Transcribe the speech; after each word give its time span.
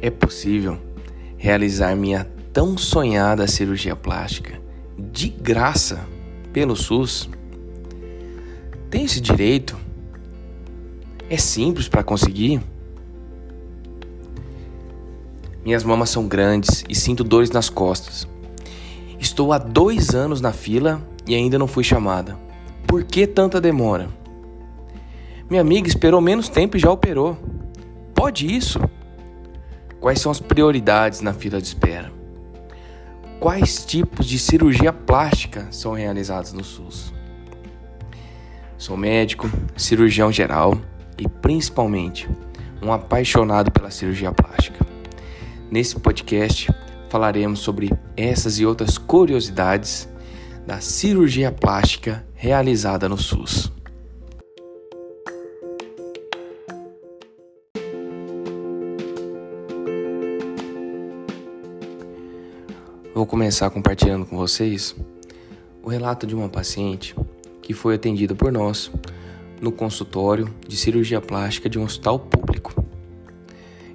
é 0.00 0.10
possível 0.10 0.78
realizar 1.36 1.94
minha 1.96 2.24
tão 2.52 2.76
sonhada 2.76 3.46
cirurgia 3.46 3.94
plástica 3.94 4.60
de 4.98 5.28
graça 5.28 6.06
pelo 6.52 6.74
SUS? 6.74 7.28
Tem 8.90 9.04
esse 9.04 9.20
direito? 9.20 9.76
É 11.28 11.36
simples 11.36 11.88
para 11.88 12.02
conseguir? 12.02 12.60
Minhas 15.64 15.84
mamas 15.84 16.08
são 16.08 16.26
grandes 16.26 16.84
e 16.88 16.94
sinto 16.94 17.22
dores 17.22 17.50
nas 17.50 17.68
costas. 17.68 18.26
Estou 19.18 19.52
há 19.52 19.58
dois 19.58 20.14
anos 20.14 20.40
na 20.40 20.52
fila 20.52 21.06
e 21.26 21.34
ainda 21.34 21.58
não 21.58 21.66
fui 21.66 21.84
chamada. 21.84 22.38
Por 22.86 23.04
que 23.04 23.26
tanta 23.26 23.60
demora? 23.60 24.08
Minha 25.50 25.60
amiga 25.60 25.86
esperou 25.86 26.20
menos 26.20 26.48
tempo 26.48 26.76
e 26.76 26.80
já 26.80 26.90
operou. 26.90 27.36
Pode 28.14 28.46
isso? 28.46 28.80
Quais 30.00 30.20
são 30.20 30.30
as 30.30 30.38
prioridades 30.38 31.20
na 31.20 31.32
fila 31.32 31.60
de 31.60 31.66
espera? 31.66 32.12
Quais 33.40 33.84
tipos 33.84 34.26
de 34.26 34.38
cirurgia 34.38 34.92
plástica 34.92 35.66
são 35.72 35.92
realizados 35.92 36.52
no 36.52 36.62
SUS? 36.62 37.12
Sou 38.76 38.96
médico, 38.96 39.50
cirurgião 39.76 40.30
geral 40.30 40.80
e 41.18 41.28
principalmente 41.28 42.28
um 42.80 42.92
apaixonado 42.92 43.72
pela 43.72 43.90
cirurgia 43.90 44.30
plástica. 44.30 44.86
Nesse 45.68 45.96
podcast 45.96 46.70
falaremos 47.08 47.58
sobre 47.58 47.90
essas 48.16 48.60
e 48.60 48.66
outras 48.66 48.98
curiosidades 48.98 50.08
da 50.64 50.80
cirurgia 50.80 51.50
plástica 51.50 52.24
realizada 52.34 53.08
no 53.08 53.18
SUS. 53.18 53.72
Vou 63.14 63.26
começar 63.26 63.70
compartilhando 63.70 64.26
com 64.26 64.36
vocês 64.36 64.94
o 65.82 65.88
relato 65.88 66.26
de 66.26 66.34
uma 66.34 66.48
paciente 66.48 67.16
que 67.62 67.72
foi 67.72 67.94
atendida 67.94 68.34
por 68.34 68.52
nós 68.52 68.92
no 69.60 69.72
consultório 69.72 70.54
de 70.68 70.76
cirurgia 70.76 71.20
plástica 71.20 71.70
de 71.70 71.78
um 71.78 71.84
hospital 71.84 72.18
público. 72.18 72.84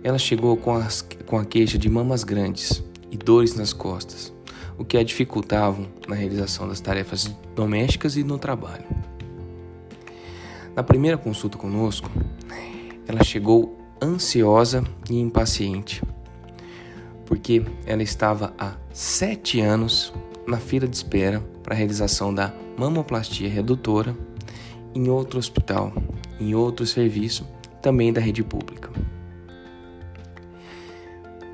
Ela 0.03 0.17
chegou 0.17 0.58
com, 0.58 0.73
as, 0.73 1.08
com 1.28 1.38
a 1.38 1.45
queixa 1.45 1.78
de 1.78 1.88
mamas 1.89 2.23
grandes 2.23 2.84
e 3.11 3.16
dores 3.16 3.56
nas 3.56 3.72
costas, 3.72 4.34
o 4.78 4.84
que 4.84 4.97
a 4.97 5.03
dificultavam 5.03 5.88
na 6.08 6.16
realização 6.16 6.67
das 6.67 6.81
tarefas 6.81 7.25
domésticas 7.56 8.17
e 8.17 8.23
no 8.23 8.39
trabalho. 8.39 8.86
Na 10.75 10.81
primeira 10.81 11.19
consulta 11.19 11.58
conosco, 11.58 12.09
ela 13.08 13.23
chegou 13.23 13.78
ansiosa 14.02 14.84
e 15.09 15.19
impaciente 15.19 16.02
porque 17.25 17.63
ela 17.85 18.03
estava 18.03 18.53
há 18.57 18.75
sete 18.91 19.59
anos 19.61 20.13
na 20.47 20.57
fila 20.57 20.88
de 20.88 20.95
espera 20.95 21.39
para 21.61 21.73
a 21.73 21.77
realização 21.77 22.33
da 22.33 22.53
mamoplastia 22.77 23.49
redutora 23.49 24.16
em 24.93 25.09
outro 25.09 25.39
hospital, 25.39 25.94
em 26.39 26.53
outro 26.53 26.85
serviço, 26.85 27.47
também 27.81 28.13
da 28.13 28.21
rede 28.21 28.44
pública. 28.44 28.89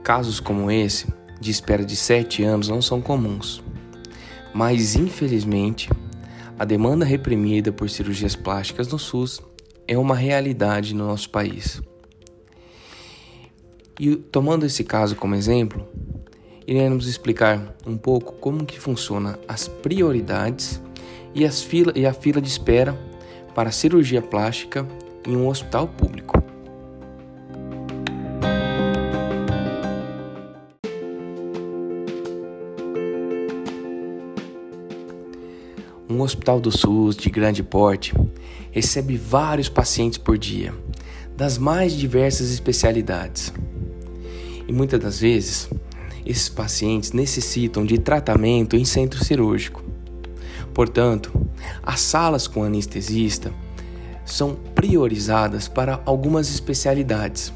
Casos 0.04 0.40
como 0.40 0.72
esse, 0.72 1.08
de 1.40 1.52
espera 1.52 1.86
de 1.86 1.96
sete 1.96 2.44
anos, 2.44 2.68
não 2.68 2.82
são 2.82 3.02
comuns, 3.02 3.64
mas 4.54 4.96
infelizmente 4.96 5.90
a 6.58 6.66
demanda 6.66 7.06
reprimida 7.06 7.72
por 7.72 7.90
cirurgias 7.90 8.36
plásticas 8.36 8.88
no 8.88 9.00
SUS 9.00 9.42
é 9.88 9.98
uma 9.98 10.16
realidade 10.16 10.94
no 10.94 11.08
nosso 11.08 11.30
país. 11.30 11.82
E 14.00 14.16
tomando 14.16 14.66
esse 14.66 14.82
caso 14.86 15.14
como 15.14 15.36
exemplo, 15.36 15.86
iremos 16.66 17.06
explicar 17.06 17.76
um 17.86 17.98
pouco 17.98 18.32
como 18.36 18.66
que 18.66 18.80
funciona 18.80 19.38
as 19.46 19.68
prioridades 19.68 20.82
e, 21.36 21.46
as 21.46 21.62
fila, 21.62 21.92
e 21.94 22.06
a 22.06 22.14
fila 22.14 22.40
de 22.40 22.48
espera 22.48 22.98
para 23.54 23.72
cirurgia 23.72 24.22
plástica 24.22 24.88
em 25.28 25.36
um 25.36 25.50
hospital 25.50 25.86
público. 25.86 26.42
Um 36.10 36.22
hospital 36.22 36.62
do 36.62 36.72
SUS 36.72 37.18
de 37.18 37.30
grande 37.30 37.62
porte 37.62 38.14
recebe 38.72 39.18
vários 39.18 39.68
pacientes 39.68 40.18
por 40.18 40.38
dia, 40.38 40.74
das 41.36 41.58
mais 41.58 41.92
diversas 41.92 42.50
especialidades. 42.50 43.54
E 44.70 44.72
muitas 44.72 45.00
das 45.00 45.20
vezes, 45.20 45.68
esses 46.24 46.48
pacientes 46.48 47.12
necessitam 47.12 47.84
de 47.84 47.98
tratamento 47.98 48.76
em 48.76 48.86
centro 48.86 49.26
cirúrgico. 49.26 49.84
Portanto, 50.76 51.32
as 51.82 52.02
salas 52.02 52.48
com 52.48 52.64
anestesista 52.64 53.52
são 54.24 54.54
priorizadas 54.76 55.68
para 55.68 56.00
algumas 56.06 56.52
especialidades, 56.52 57.52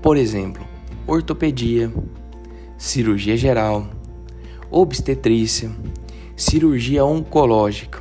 por 0.00 0.16
exemplo, 0.16 0.64
ortopedia, 1.08 1.92
cirurgia 2.78 3.36
geral, 3.36 3.88
obstetrícia, 4.70 5.72
cirurgia 6.36 7.04
oncológica. 7.04 8.00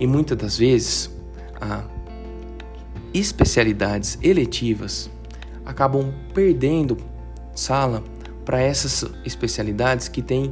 E 0.00 0.06
muitas 0.06 0.36
das 0.36 0.58
vezes, 0.58 1.08
há 1.60 1.84
especialidades 3.14 4.18
eletivas 4.20 5.08
acabam 5.64 6.12
perdendo 6.34 6.96
sala 7.60 8.02
para 8.44 8.60
essas 8.60 9.04
especialidades 9.24 10.08
que 10.08 10.22
têm 10.22 10.50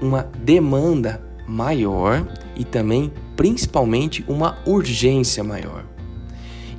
uma 0.00 0.22
demanda 0.22 1.20
maior 1.46 2.26
e 2.54 2.64
também, 2.64 3.12
principalmente, 3.36 4.24
uma 4.28 4.58
urgência 4.66 5.42
maior. 5.42 5.84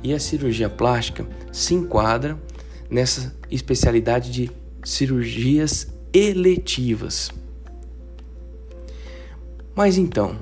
E 0.02 0.12
a 0.14 0.20
cirurgia 0.20 0.68
plástica 0.70 1.26
se 1.50 1.74
enquadra 1.74 2.38
nessa 2.88 3.34
especialidade 3.50 4.30
de 4.30 4.50
cirurgias 4.84 5.88
eletivas. 6.12 7.30
Mas 9.74 9.98
então, 9.98 10.36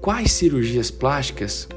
quais 0.00 0.32
cirurgias 0.32 0.90
plásticas 0.90 1.68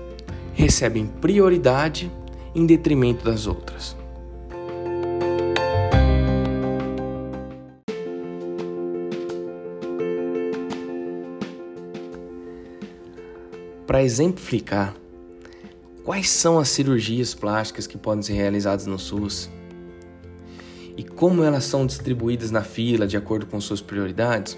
recebem 0.53 1.05
prioridade 1.05 2.11
em 2.55 2.65
detrimento 2.65 3.25
das 3.25 3.45
outras? 3.45 4.02
Para 13.93 14.01
exemplificar, 14.01 14.95
quais 16.03 16.27
são 16.27 16.57
as 16.57 16.69
cirurgias 16.69 17.35
plásticas 17.35 17.85
que 17.85 17.95
podem 17.95 18.23
ser 18.23 18.33
realizadas 18.33 18.87
no 18.87 18.97
SUS 18.97 19.51
e 20.97 21.03
como 21.03 21.43
elas 21.43 21.65
são 21.65 21.85
distribuídas 21.85 22.49
na 22.49 22.63
fila 22.63 23.05
de 23.05 23.15
acordo 23.15 23.45
com 23.45 23.61
suas 23.61 23.81
prioridades? 23.81 24.57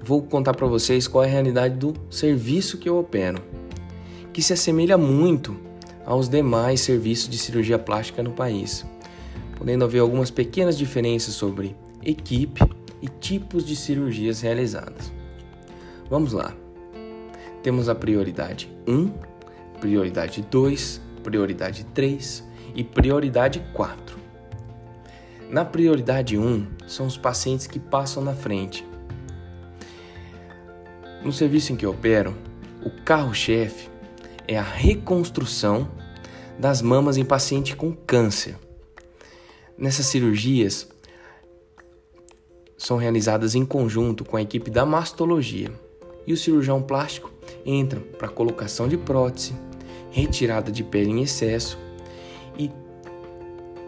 Vou 0.00 0.22
contar 0.22 0.54
para 0.54 0.68
vocês 0.68 1.08
qual 1.08 1.24
é 1.24 1.26
a 1.26 1.30
realidade 1.32 1.74
do 1.74 1.92
serviço 2.08 2.78
que 2.78 2.88
eu 2.88 2.96
opero, 2.96 3.42
que 4.32 4.40
se 4.40 4.52
assemelha 4.52 4.96
muito 4.96 5.56
aos 6.06 6.28
demais 6.28 6.82
serviços 6.82 7.28
de 7.28 7.36
cirurgia 7.36 7.80
plástica 7.80 8.22
no 8.22 8.30
país, 8.30 8.86
podendo 9.56 9.84
haver 9.84 9.98
algumas 9.98 10.30
pequenas 10.30 10.78
diferenças 10.78 11.34
sobre 11.34 11.74
equipe 12.00 12.62
e 13.02 13.08
tipos 13.08 13.66
de 13.66 13.74
cirurgias 13.74 14.40
realizadas. 14.40 15.12
Vamos 16.08 16.32
lá 16.32 16.54
temos 17.62 17.88
a 17.88 17.94
prioridade 17.94 18.70
1, 18.86 19.12
prioridade 19.80 20.42
2, 20.42 21.00
prioridade 21.22 21.84
3 21.86 22.44
e 22.74 22.84
prioridade 22.84 23.64
4. 23.72 24.18
Na 25.50 25.64
prioridade 25.64 26.36
1, 26.36 26.66
são 26.86 27.06
os 27.06 27.16
pacientes 27.16 27.66
que 27.66 27.78
passam 27.78 28.22
na 28.22 28.34
frente. 28.34 28.86
No 31.22 31.32
serviço 31.32 31.72
em 31.72 31.76
que 31.76 31.86
opero, 31.86 32.36
o 32.84 32.90
carro-chefe 33.04 33.88
é 34.46 34.56
a 34.56 34.62
reconstrução 34.62 35.88
das 36.58 36.80
mamas 36.82 37.16
em 37.16 37.24
paciente 37.24 37.74
com 37.74 37.92
câncer. 37.92 38.56
Nessas 39.76 40.06
cirurgias 40.06 40.88
são 42.76 42.96
realizadas 42.96 43.54
em 43.54 43.64
conjunto 43.64 44.24
com 44.24 44.36
a 44.36 44.42
equipe 44.42 44.70
da 44.70 44.86
mastologia 44.86 45.72
e 46.26 46.32
o 46.32 46.36
cirurgião 46.36 46.82
plástico 46.82 47.30
entram 47.68 48.00
para 48.18 48.28
colocação 48.28 48.88
de 48.88 48.96
prótese, 48.96 49.54
retirada 50.10 50.72
de 50.72 50.82
pele 50.82 51.10
em 51.10 51.22
excesso 51.22 51.78
e 52.58 52.70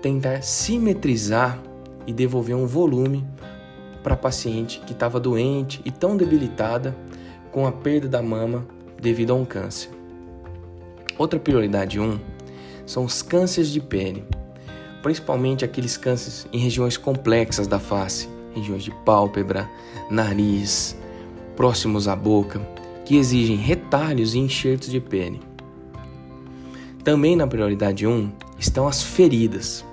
tentar 0.03 0.43
simetrizar 0.43 1.59
e 2.07 2.13
devolver 2.13 2.55
um 2.55 2.67
volume 2.67 3.27
para 4.03 4.15
a 4.15 4.19
paciente 4.19 4.81
que 4.81 4.93
estava 4.93 5.19
doente 5.19 5.81
e 5.85 5.91
tão 5.91 6.17
debilitada 6.17 6.95
com 7.51 7.67
a 7.67 7.73
perda 7.73 8.09
da 8.09 8.23
mama 8.23 8.67
devido 9.01 9.33
a 9.33 9.35
um 9.35 9.45
câncer. 9.45 9.91
Outra 11.17 11.39
prioridade 11.39 11.99
1 11.99 12.03
um, 12.03 12.19
são 12.87 13.05
os 13.05 13.23
cânceres 13.23 13.71
de 13.71 13.81
pele, 13.81 14.25
principalmente 15.03 15.65
aqueles 15.65 15.97
cânceres 15.97 16.47
em 16.53 16.59
regiões 16.59 16.97
complexas 16.97 17.67
da 17.67 17.79
face, 17.79 18.29
regiões 18.55 18.83
de 18.83 18.91
pálpebra, 19.05 19.69
nariz, 20.11 20.97
próximos 21.57 22.09
à 22.09 22.17
boca, 22.17 22.61
que 23.11 23.17
exigem 23.17 23.57
retalhos 23.57 24.37
e 24.37 24.39
enxertos 24.39 24.89
de 24.89 25.01
pele. 25.01 25.41
Também 27.03 27.35
na 27.35 27.45
prioridade 27.45 28.07
1 28.07 28.31
estão 28.57 28.87
as 28.87 29.03
feridas. 29.03 29.85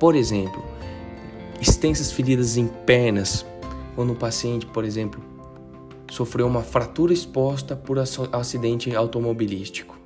Por 0.00 0.16
exemplo, 0.16 0.60
extensas 1.60 2.10
feridas 2.10 2.56
em 2.56 2.66
pernas, 2.66 3.46
quando 3.94 4.14
o 4.14 4.16
paciente, 4.16 4.66
por 4.66 4.84
exemplo, 4.84 5.22
sofreu 6.10 6.48
uma 6.48 6.62
fratura 6.62 7.12
exposta 7.12 7.76
por 7.76 8.00
acidente 8.00 8.92
automobilístico. 8.96 9.96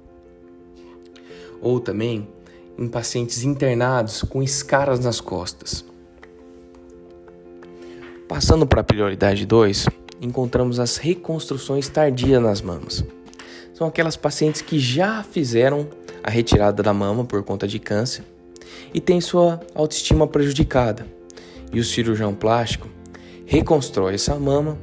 Ou 1.62 1.80
também 1.80 2.28
em 2.78 2.88
pacientes 2.88 3.42
internados 3.42 4.22
com 4.22 4.42
escaras 4.42 5.00
nas 5.00 5.18
costas. 5.18 5.82
Passando 8.28 8.66
para 8.66 8.82
a 8.82 8.84
prioridade 8.84 9.46
2, 9.46 9.86
encontramos 10.20 10.80
as 10.80 10.96
reconstruções 10.96 11.88
tardias 11.88 12.42
nas 12.42 12.60
mamas. 12.60 13.04
São 13.72 13.86
aquelas 13.86 14.16
pacientes 14.16 14.60
que 14.60 14.78
já 14.78 15.22
fizeram 15.22 15.88
a 16.22 16.30
retirada 16.30 16.82
da 16.82 16.92
mama 16.92 17.24
por 17.24 17.42
conta 17.42 17.66
de 17.66 17.78
câncer 17.78 18.24
e 18.92 19.00
têm 19.00 19.20
sua 19.20 19.60
autoestima 19.74 20.26
prejudicada. 20.26 21.06
E 21.72 21.78
o 21.78 21.84
cirurgião 21.84 22.34
plástico 22.34 22.88
reconstrói 23.46 24.14
essa 24.14 24.34
mama, 24.34 24.78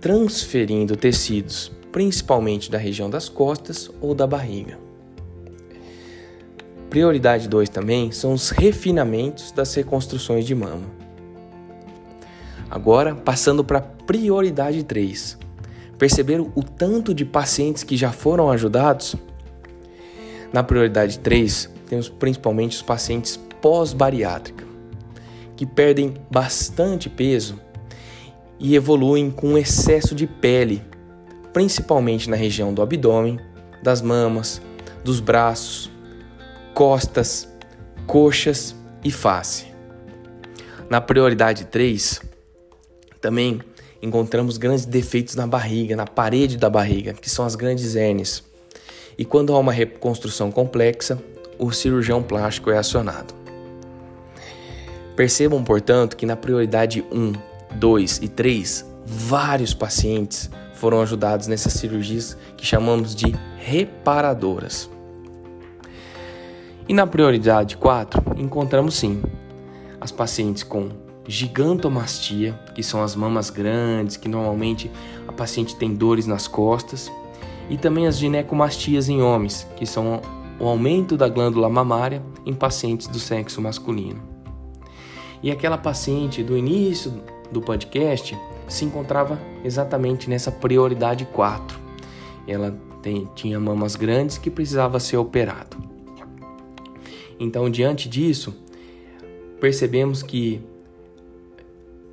transferindo 0.00 0.96
tecidos, 0.96 1.70
principalmente 1.92 2.70
da 2.70 2.78
região 2.78 3.08
das 3.08 3.28
costas 3.28 3.90
ou 4.00 4.14
da 4.14 4.26
barriga. 4.26 4.78
Prioridade 6.88 7.48
2 7.48 7.68
também 7.68 8.10
são 8.10 8.32
os 8.32 8.50
refinamentos 8.50 9.52
das 9.52 9.72
reconstruções 9.74 10.44
de 10.44 10.54
mama. 10.54 10.99
Agora, 12.70 13.16
passando 13.16 13.64
para 13.64 13.80
prioridade 13.80 14.84
3. 14.84 15.36
Perceberam 15.98 16.52
o 16.54 16.62
tanto 16.62 17.12
de 17.12 17.24
pacientes 17.24 17.82
que 17.82 17.96
já 17.96 18.12
foram 18.12 18.50
ajudados? 18.50 19.16
Na 20.52 20.62
prioridade 20.62 21.18
3, 21.18 21.68
temos 21.88 22.08
principalmente 22.08 22.76
os 22.76 22.82
pacientes 22.82 23.36
pós-bariátrica, 23.60 24.64
que 25.56 25.66
perdem 25.66 26.14
bastante 26.30 27.10
peso 27.10 27.60
e 28.58 28.74
evoluem 28.74 29.30
com 29.30 29.58
excesso 29.58 30.14
de 30.14 30.26
pele, 30.26 30.82
principalmente 31.52 32.30
na 32.30 32.36
região 32.36 32.72
do 32.72 32.82
abdômen, 32.82 33.38
das 33.82 34.00
mamas, 34.00 34.62
dos 35.04 35.20
braços, 35.20 35.90
costas, 36.72 37.48
coxas 38.06 38.74
e 39.04 39.10
face. 39.10 39.66
Na 40.88 41.00
prioridade 41.00 41.66
3, 41.66 42.29
também 43.20 43.60
encontramos 44.02 44.56
grandes 44.56 44.86
defeitos 44.86 45.34
na 45.34 45.46
barriga, 45.46 45.94
na 45.94 46.06
parede 46.06 46.56
da 46.56 46.70
barriga, 46.70 47.12
que 47.12 47.28
são 47.28 47.44
as 47.44 47.54
grandes 47.54 47.96
hérnias. 47.96 48.42
E 49.18 49.24
quando 49.24 49.54
há 49.54 49.58
uma 49.58 49.72
reconstrução 49.72 50.50
complexa, 50.50 51.22
o 51.58 51.70
cirurgião 51.70 52.22
plástico 52.22 52.70
é 52.70 52.78
acionado. 52.78 53.34
Percebam, 55.14 55.62
portanto, 55.62 56.16
que 56.16 56.24
na 56.24 56.36
prioridade 56.36 57.04
1, 57.12 57.32
2 57.76 58.20
e 58.22 58.28
3, 58.28 58.86
vários 59.04 59.74
pacientes 59.74 60.48
foram 60.72 61.02
ajudados 61.02 61.46
nessas 61.46 61.74
cirurgias 61.74 62.36
que 62.56 62.64
chamamos 62.64 63.14
de 63.14 63.34
reparadoras. 63.58 64.88
E 66.88 66.94
na 66.94 67.06
prioridade 67.06 67.76
4, 67.76 68.34
encontramos 68.38 68.94
sim 68.94 69.22
as 70.00 70.10
pacientes 70.10 70.62
com 70.62 70.88
gigantomastia, 71.30 72.58
que 72.74 72.82
são 72.82 73.02
as 73.02 73.14
mamas 73.14 73.50
grandes, 73.50 74.16
que 74.16 74.28
normalmente 74.28 74.90
a 75.28 75.32
paciente 75.32 75.76
tem 75.76 75.94
dores 75.94 76.26
nas 76.26 76.48
costas, 76.48 77.10
e 77.68 77.76
também 77.76 78.08
as 78.08 78.18
ginecomastias 78.18 79.08
em 79.08 79.22
homens, 79.22 79.64
que 79.76 79.86
são 79.86 80.20
o 80.58 80.66
aumento 80.66 81.16
da 81.16 81.28
glândula 81.28 81.68
mamária 81.68 82.20
em 82.44 82.52
pacientes 82.52 83.06
do 83.06 83.20
sexo 83.20 83.62
masculino. 83.62 84.20
E 85.40 85.52
aquela 85.52 85.78
paciente 85.78 86.42
do 86.42 86.58
início 86.58 87.22
do 87.52 87.60
podcast 87.60 88.36
se 88.66 88.84
encontrava 88.84 89.40
exatamente 89.64 90.28
nessa 90.28 90.50
prioridade 90.50 91.24
4. 91.26 91.78
Ela 92.46 92.76
tem, 93.00 93.28
tinha 93.36 93.60
mamas 93.60 93.94
grandes 93.94 94.36
que 94.36 94.50
precisava 94.50 94.98
ser 94.98 95.16
operado. 95.16 95.76
Então, 97.38 97.70
diante 97.70 98.08
disso, 98.08 98.52
percebemos 99.60 100.24
que 100.24 100.60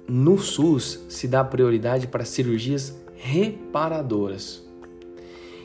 no 0.07 0.37
SUS 0.37 1.05
se 1.09 1.27
dá 1.27 1.43
prioridade 1.43 2.07
para 2.07 2.23
cirurgias 2.23 2.95
reparadoras. 3.15 4.63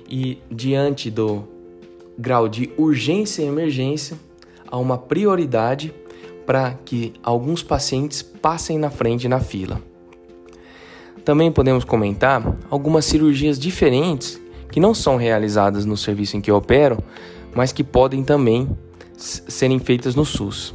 E 0.08 0.38
diante 0.50 1.10
do 1.10 1.44
grau 2.18 2.48
de 2.48 2.70
urgência 2.76 3.42
e 3.42 3.46
emergência, 3.46 4.18
há 4.66 4.76
uma 4.78 4.98
prioridade 4.98 5.94
para 6.44 6.74
que 6.84 7.14
alguns 7.22 7.62
pacientes 7.62 8.22
passem 8.22 8.78
na 8.78 8.90
frente 8.90 9.28
na 9.28 9.40
fila. 9.40 9.80
Também 11.24 11.52
podemos 11.52 11.84
comentar 11.84 12.42
algumas 12.68 13.04
cirurgias 13.04 13.58
diferentes 13.58 14.40
que 14.70 14.80
não 14.80 14.92
são 14.92 15.16
realizadas 15.16 15.84
no 15.84 15.96
serviço 15.96 16.36
em 16.36 16.40
que 16.40 16.50
eu 16.50 16.56
opero, 16.56 16.98
mas 17.54 17.72
que 17.72 17.84
podem 17.84 18.24
também 18.24 18.68
serem 19.16 19.78
feitas 19.78 20.14
no 20.14 20.24
SUS. 20.24 20.72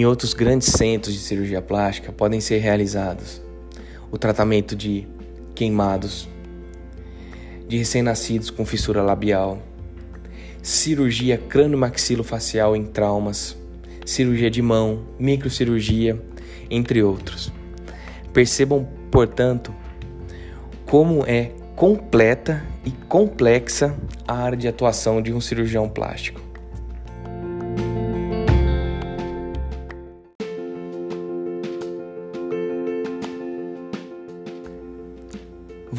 Em 0.00 0.06
outros 0.06 0.32
grandes 0.32 0.68
centros 0.68 1.12
de 1.12 1.20
cirurgia 1.20 1.60
plástica 1.60 2.10
podem 2.10 2.40
ser 2.40 2.56
realizados 2.56 3.42
o 4.10 4.16
tratamento 4.16 4.74
de 4.74 5.06
queimados, 5.54 6.26
de 7.68 7.76
recém-nascidos 7.76 8.48
com 8.48 8.64
fissura 8.64 9.02
labial, 9.02 9.58
cirurgia 10.62 11.36
crânio-maxilofacial 11.36 12.74
em 12.74 12.86
traumas, 12.86 13.54
cirurgia 14.06 14.50
de 14.50 14.62
mão, 14.62 15.04
microcirurgia, 15.18 16.18
entre 16.70 17.02
outros. 17.02 17.52
Percebam, 18.32 18.88
portanto, 19.10 19.70
como 20.86 21.26
é 21.26 21.52
completa 21.76 22.64
e 22.86 22.90
complexa 22.90 23.94
a 24.26 24.32
área 24.32 24.56
de 24.56 24.66
atuação 24.66 25.20
de 25.20 25.30
um 25.30 25.42
cirurgião 25.42 25.90
plástico. 25.90 26.49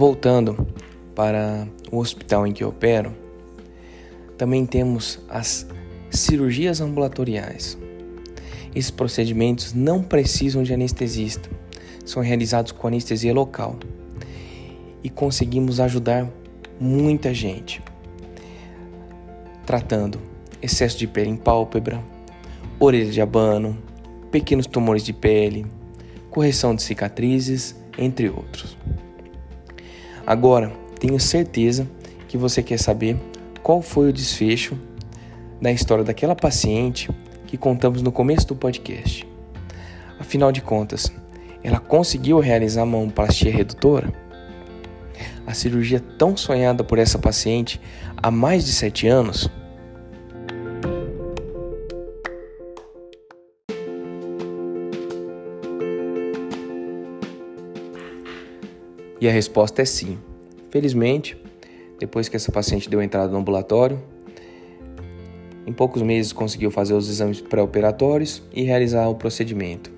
Voltando 0.02 0.68
para 1.14 1.68
o 1.92 2.00
hospital 2.00 2.48
em 2.48 2.52
que 2.52 2.66
opero, 2.66 3.16
também 4.36 4.66
temos 4.66 5.20
as 5.30 5.68
cirurgias 6.10 6.82
ambulatoriais. 6.82 7.78
Esses 8.74 8.90
procedimentos 8.90 9.76
não 9.76 10.02
precisam 10.02 10.64
de 10.64 10.74
anestesista, 10.74 11.48
são 12.04 12.24
realizados 12.24 12.72
com 12.72 12.88
anestesia 12.88 13.32
local 13.32 13.78
e 15.04 15.10
conseguimos 15.12 15.80
ajudar 15.80 16.28
muita 16.80 17.32
gente, 17.32 17.80
tratando 19.68 20.20
excesso 20.64 20.98
de 20.98 21.06
pele 21.06 21.30
em 21.30 21.38
pálpebra, 21.38 22.04
orelha 22.80 23.12
de 23.12 23.22
abano, 23.22 23.78
pequenos 24.32 24.66
tumores 24.66 25.04
de 25.04 25.14
pele, 25.14 25.64
correção 26.32 26.74
de 26.74 26.82
cicatrizes, 26.82 27.76
entre 28.00 28.32
outros. 28.32 28.76
Agora, 30.32 30.72
tenho 30.98 31.20
certeza 31.20 31.86
que 32.30 32.38
você 32.38 32.64
quer 32.64 32.80
saber 32.80 33.18
qual 33.62 33.82
foi 33.82 34.08
o 34.08 34.14
desfecho 34.14 34.80
da 35.62 35.70
história 35.74 36.06
daquela 36.06 36.34
paciente 36.34 37.10
que 37.46 37.58
contamos 37.58 38.02
no 38.02 38.14
começo 38.14 38.48
do 38.48 38.56
podcast. 38.56 39.28
Afinal 40.18 40.50
de 40.54 40.62
contas, 40.62 41.12
ela 41.62 41.82
conseguiu 41.82 42.40
realizar 42.40 42.84
a 42.84 42.86
mamoplastia 42.86 43.52
redutora? 43.52 44.10
A 45.46 45.54
cirurgia 45.54 46.00
tão 46.00 46.38
sonhada 46.38 46.82
por 46.82 46.98
essa 46.98 47.20
paciente 47.20 47.82
há 48.16 48.32
mais 48.32 48.64
de 48.64 48.72
sete 48.72 49.10
anos? 49.10 49.50
E 59.22 59.30
a 59.30 59.32
resposta 59.32 59.84
é 59.84 59.86
sim. 59.86 60.18
Felizmente, 60.72 61.38
depois 62.00 62.28
que 62.28 62.36
essa 62.36 62.52
paciente 62.52 62.90
deu 62.90 63.04
entrada 63.04 63.32
no 63.32 63.38
ambulatório, 63.38 64.02
em 65.68 65.72
poucos 65.72 66.02
meses 66.02 66.34
conseguiu 66.34 66.72
fazer 66.72 66.96
os 66.96 67.08
exames 67.08 67.40
pré-operatórios 67.40 68.42
e 68.52 68.64
realizar 68.64 69.08
o 69.08 69.14
procedimento. 69.14 69.92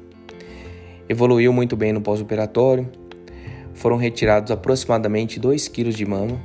Evoluiu 1.08 1.54
muito 1.54 1.78
bem 1.78 1.94
no 1.94 2.02
pós-operatório, 2.02 2.90
foram 3.74 3.96
retirados 3.96 4.52
aproximadamente 4.52 5.40
2 5.40 5.70
kg 5.70 5.90
de 5.92 6.06
mama, 6.06 6.38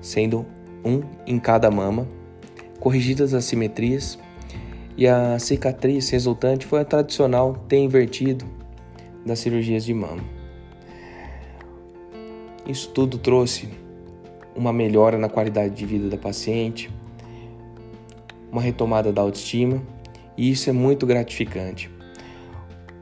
sendo 0.00 0.46
um 0.82 1.02
em 1.26 1.38
cada 1.38 1.70
mama, 1.70 2.08
corrigidas 2.80 3.34
as 3.34 3.44
simetrias, 3.44 4.18
e 4.96 5.06
a 5.06 5.38
cicatriz 5.38 6.08
resultante 6.08 6.64
foi 6.64 6.80
a 6.80 6.84
tradicional 6.84 7.54
T 7.68 7.76
invertido 7.76 8.46
das 9.26 9.40
cirurgias 9.40 9.84
de 9.84 9.92
mama. 9.92 10.43
Isso 12.66 12.88
tudo 12.90 13.18
trouxe 13.18 13.68
uma 14.56 14.72
melhora 14.72 15.18
na 15.18 15.28
qualidade 15.28 15.74
de 15.74 15.84
vida 15.84 16.08
da 16.08 16.16
paciente, 16.16 16.90
uma 18.50 18.62
retomada 18.62 19.12
da 19.12 19.20
autoestima, 19.20 19.82
e 20.36 20.50
isso 20.50 20.70
é 20.70 20.72
muito 20.72 21.04
gratificante. 21.06 21.90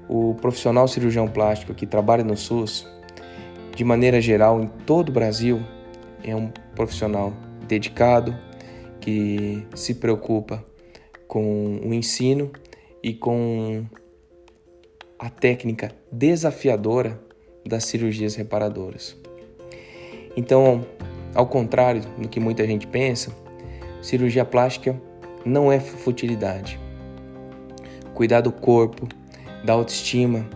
O 0.09 0.35
profissional 0.35 0.89
cirurgião 0.89 1.29
plástico 1.29 1.75
que 1.75 1.87
trabalha 1.87 2.25
no 2.25 2.37
SUS, 2.37 2.87
de 3.77 3.85
maneira 3.85 4.21
geral 4.21 4.61
em 4.61 4.67
todo 4.85 5.11
o 5.11 5.13
Brasil, 5.13 5.61
é 6.25 6.35
um 6.35 6.49
profissional 6.75 7.33
dedicado 7.69 8.37
que 9.01 9.67
se 9.75 9.95
preocupa 9.95 10.65
com 11.29 11.81
o 11.85 11.95
ensino 11.95 12.51
e 13.03 13.15
com 13.15 13.85
a 15.19 15.31
técnica 15.31 15.93
desafiadora 16.11 17.21
das 17.65 17.85
cirurgias 17.85 18.35
reparadoras. 18.35 19.22
Então, 20.37 20.85
ao 21.35 21.47
contrário 21.47 22.03
do 22.19 22.29
que 22.29 22.41
muita 22.41 22.67
gente 22.67 22.87
pensa, 22.87 23.33
cirurgia 24.01 24.45
plástica 24.45 25.01
não 25.45 25.71
é 25.71 25.81
futilidade. 25.81 26.79
Cuidar 28.15 28.41
do 28.41 28.53
corpo, 28.53 29.09
da 29.65 29.73
autoestima 29.73 30.47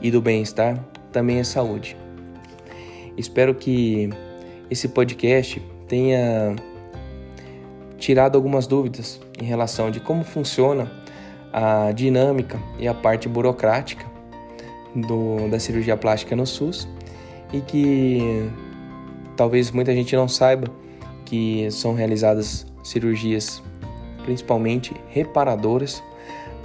e 0.00 0.10
do 0.10 0.20
bem-estar 0.20 0.78
também 1.12 1.38
é 1.38 1.44
saúde. 1.44 1.96
Espero 3.16 3.54
que 3.54 4.10
esse 4.70 4.88
podcast 4.88 5.62
tenha 5.86 6.56
tirado 7.98 8.36
algumas 8.36 8.66
dúvidas 8.66 9.20
em 9.40 9.44
relação 9.44 9.90
de 9.90 10.00
como 10.00 10.24
funciona 10.24 10.90
a 11.52 11.92
dinâmica 11.92 12.58
e 12.78 12.88
a 12.88 12.92
parte 12.92 13.28
burocrática 13.28 14.04
do, 14.94 15.48
da 15.48 15.58
cirurgia 15.60 15.96
plástica 15.96 16.34
no 16.34 16.46
SUS 16.46 16.88
e 17.52 17.60
que 17.60 18.50
talvez 19.36 19.70
muita 19.70 19.92
gente 19.94 20.14
não 20.16 20.28
saiba 20.28 20.68
que 21.24 21.70
são 21.70 21.94
realizadas 21.94 22.66
cirurgias 22.82 23.62
principalmente 24.24 24.94
reparadoras 25.08 26.02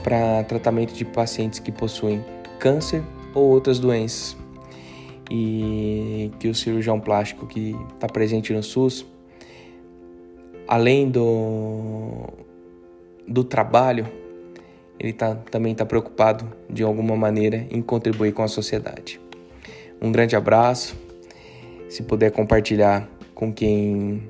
para 0.03 0.43
tratamento 0.43 0.93
de 0.93 1.05
pacientes 1.05 1.59
que 1.59 1.71
possuem 1.71 2.23
câncer 2.59 3.03
ou 3.33 3.49
outras 3.49 3.79
doenças 3.79 4.35
e 5.29 6.31
que 6.39 6.47
o 6.47 6.55
cirurgião 6.55 6.99
plástico 6.99 7.45
que 7.45 7.75
está 7.93 8.07
presente 8.07 8.51
no 8.51 8.63
SUS, 8.63 9.05
além 10.67 11.09
do, 11.09 12.23
do 13.27 13.43
trabalho, 13.43 14.07
ele 14.99 15.13
tá, 15.13 15.35
também 15.35 15.73
está 15.73 15.85
preocupado 15.85 16.51
de 16.69 16.83
alguma 16.83 17.15
maneira 17.15 17.67
em 17.69 17.81
contribuir 17.81 18.33
com 18.33 18.41
a 18.41 18.47
sociedade. 18.47 19.21
Um 20.01 20.11
grande 20.11 20.35
abraço. 20.35 20.95
Se 21.89 22.03
puder 22.03 22.31
compartilhar 22.31 23.09
com 23.33 23.51
quem 23.51 24.29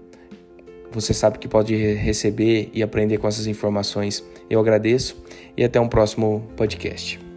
você 0.91 1.13
sabe 1.13 1.37
que 1.37 1.47
pode 1.47 1.75
receber 1.75 2.69
e 2.73 2.81
aprender 2.81 3.17
com 3.17 3.27
essas 3.27 3.45
informações, 3.45 4.23
eu 4.49 4.59
agradeço 4.59 5.21
e 5.55 5.63
até 5.63 5.79
um 5.79 5.87
próximo 5.87 6.47
podcast. 6.55 7.28